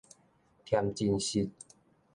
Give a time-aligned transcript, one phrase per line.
[0.65, 1.51] 添真實